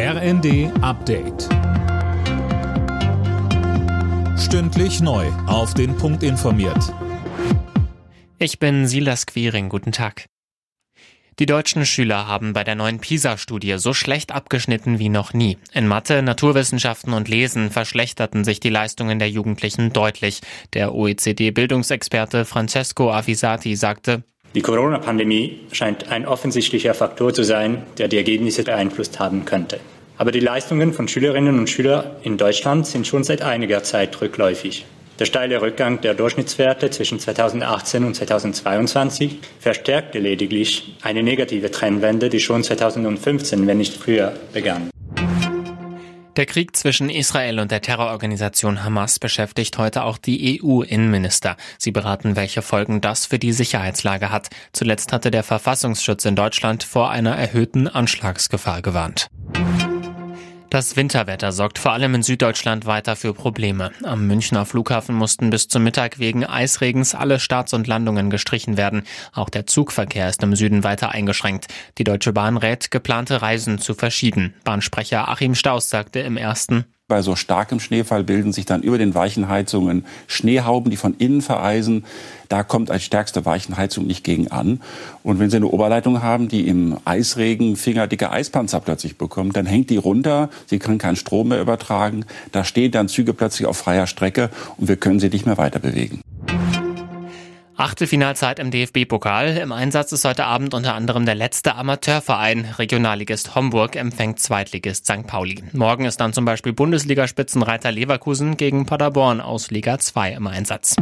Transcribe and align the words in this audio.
RND 0.00 0.70
Update. 0.80 1.48
Stündlich 4.38 5.00
neu. 5.00 5.26
Auf 5.48 5.74
den 5.74 5.96
Punkt 5.96 6.22
informiert. 6.22 6.94
Ich 8.38 8.60
bin 8.60 8.86
Silas 8.86 9.26
Quiring. 9.26 9.68
Guten 9.68 9.90
Tag. 9.90 10.26
Die 11.40 11.46
deutschen 11.46 11.84
Schüler 11.84 12.28
haben 12.28 12.52
bei 12.52 12.62
der 12.62 12.76
neuen 12.76 13.00
PISA-Studie 13.00 13.78
so 13.78 13.92
schlecht 13.92 14.30
abgeschnitten 14.30 15.00
wie 15.00 15.08
noch 15.08 15.32
nie. 15.32 15.58
In 15.72 15.88
Mathe, 15.88 16.22
Naturwissenschaften 16.22 17.12
und 17.12 17.26
Lesen 17.26 17.72
verschlechterten 17.72 18.44
sich 18.44 18.60
die 18.60 18.70
Leistungen 18.70 19.18
der 19.18 19.30
Jugendlichen 19.30 19.92
deutlich. 19.92 20.42
Der 20.74 20.94
OECD-Bildungsexperte 20.94 22.44
Francesco 22.44 23.10
Avisati 23.10 23.74
sagte, 23.74 24.22
die 24.58 24.62
Corona-Pandemie 24.62 25.60
scheint 25.70 26.10
ein 26.10 26.26
offensichtlicher 26.26 26.92
Faktor 26.92 27.32
zu 27.32 27.44
sein, 27.44 27.84
der 27.96 28.08
die 28.08 28.16
Ergebnisse 28.16 28.64
beeinflusst 28.64 29.20
haben 29.20 29.44
könnte. 29.44 29.78
Aber 30.16 30.32
die 30.32 30.40
Leistungen 30.40 30.92
von 30.92 31.06
Schülerinnen 31.06 31.60
und 31.60 31.70
Schülern 31.70 32.10
in 32.24 32.38
Deutschland 32.38 32.84
sind 32.84 33.06
schon 33.06 33.22
seit 33.22 33.42
einiger 33.42 33.84
Zeit 33.84 34.20
rückläufig. 34.20 34.84
Der 35.20 35.26
steile 35.26 35.62
Rückgang 35.62 36.00
der 36.00 36.14
Durchschnittswerte 36.14 36.90
zwischen 36.90 37.20
2018 37.20 38.02
und 38.02 38.14
2022 38.16 39.38
verstärkte 39.60 40.18
lediglich 40.18 40.96
eine 41.02 41.22
negative 41.22 41.70
Trendwende, 41.70 42.28
die 42.28 42.40
schon 42.40 42.64
2015, 42.64 43.64
wenn 43.64 43.78
nicht 43.78 43.94
früher, 43.94 44.32
begann. 44.52 44.90
Der 46.38 46.46
Krieg 46.46 46.76
zwischen 46.76 47.10
Israel 47.10 47.58
und 47.58 47.72
der 47.72 47.80
Terrororganisation 47.80 48.84
Hamas 48.84 49.18
beschäftigt 49.18 49.76
heute 49.76 50.04
auch 50.04 50.18
die 50.18 50.62
EU-Innenminister. 50.62 51.56
Sie 51.78 51.90
beraten, 51.90 52.36
welche 52.36 52.62
Folgen 52.62 53.00
das 53.00 53.26
für 53.26 53.40
die 53.40 53.52
Sicherheitslage 53.52 54.30
hat. 54.30 54.48
Zuletzt 54.72 55.12
hatte 55.12 55.32
der 55.32 55.42
Verfassungsschutz 55.42 56.24
in 56.26 56.36
Deutschland 56.36 56.84
vor 56.84 57.10
einer 57.10 57.34
erhöhten 57.34 57.88
Anschlagsgefahr 57.88 58.82
gewarnt. 58.82 59.26
Das 60.70 60.96
Winterwetter 60.96 61.50
sorgt 61.50 61.78
vor 61.78 61.92
allem 61.92 62.14
in 62.14 62.22
Süddeutschland 62.22 62.84
weiter 62.84 63.16
für 63.16 63.32
Probleme. 63.32 63.90
Am 64.02 64.26
Münchner 64.26 64.66
Flughafen 64.66 65.14
mussten 65.14 65.48
bis 65.48 65.66
zum 65.68 65.82
Mittag 65.82 66.18
wegen 66.18 66.44
Eisregens 66.44 67.14
alle 67.14 67.40
Starts 67.40 67.72
und 67.72 67.86
Landungen 67.86 68.28
gestrichen 68.28 68.76
werden. 68.76 69.04
Auch 69.32 69.48
der 69.48 69.66
Zugverkehr 69.66 70.28
ist 70.28 70.42
im 70.42 70.54
Süden 70.54 70.84
weiter 70.84 71.10
eingeschränkt. 71.12 71.68
Die 71.96 72.04
Deutsche 72.04 72.34
Bahn 72.34 72.58
rät, 72.58 72.90
geplante 72.90 73.40
Reisen 73.40 73.78
zu 73.78 73.94
verschieben. 73.94 74.52
Bahnsprecher 74.64 75.28
Achim 75.28 75.54
Staus 75.54 75.88
sagte 75.88 76.20
im 76.20 76.36
ersten 76.36 76.84
bei 77.08 77.22
so 77.22 77.36
starkem 77.36 77.80
Schneefall 77.80 78.22
bilden 78.22 78.52
sich 78.52 78.66
dann 78.66 78.82
über 78.82 78.98
den 78.98 79.14
Weichenheizungen 79.14 80.04
Schneehauben, 80.26 80.90
die 80.90 80.98
von 80.98 81.14
innen 81.16 81.40
vereisen. 81.40 82.04
Da 82.50 82.62
kommt 82.62 82.90
als 82.90 83.02
stärkste 83.02 83.46
Weichenheizung 83.46 84.06
nicht 84.06 84.24
gegen 84.24 84.48
an. 84.48 84.82
Und 85.22 85.38
wenn 85.38 85.48
Sie 85.48 85.56
eine 85.56 85.68
Oberleitung 85.68 86.22
haben, 86.22 86.48
die 86.48 86.68
im 86.68 86.98
Eisregen 87.06 87.76
fingerdicke 87.76 88.30
Eispanzer 88.30 88.80
plötzlich 88.80 89.16
bekommt, 89.16 89.56
dann 89.56 89.64
hängt 89.64 89.88
die 89.88 89.96
runter. 89.96 90.50
Sie 90.66 90.78
können 90.78 90.98
keinen 90.98 91.16
Strom 91.16 91.48
mehr 91.48 91.62
übertragen. 91.62 92.26
Da 92.52 92.62
stehen 92.62 92.92
dann 92.92 93.08
Züge 93.08 93.32
plötzlich 93.32 93.66
auf 93.66 93.78
freier 93.78 94.06
Strecke 94.06 94.50
und 94.76 94.88
wir 94.88 94.96
können 94.96 95.18
sie 95.18 95.30
nicht 95.30 95.46
mehr 95.46 95.56
weiter 95.56 95.78
bewegen. 95.78 96.20
Achtelfinalzeit 97.78 98.58
im 98.58 98.72
DFB-Pokal. 98.72 99.56
Im 99.56 99.70
Einsatz 99.70 100.10
ist 100.10 100.24
heute 100.24 100.46
Abend 100.46 100.74
unter 100.74 100.94
anderem 100.94 101.24
der 101.24 101.36
letzte 101.36 101.76
Amateurverein. 101.76 102.64
Regionalligist 102.76 103.54
Homburg 103.54 103.94
empfängt 103.94 104.40
Zweitligist 104.40 105.06
St. 105.06 105.28
Pauli. 105.28 105.62
Morgen 105.72 106.04
ist 106.04 106.20
dann 106.20 106.32
zum 106.32 106.44
Beispiel 106.44 106.72
Bundesligaspitzenreiter 106.72 107.92
Leverkusen 107.92 108.56
gegen 108.56 108.84
Paderborn 108.84 109.40
aus 109.40 109.70
Liga 109.70 109.96
2 110.00 110.32
im 110.32 110.48
Einsatz. 110.48 110.96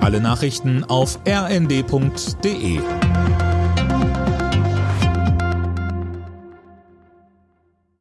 Alle 0.00 0.20
Nachrichten 0.20 0.84
auf 0.84 1.18
rnd.de 1.26 2.78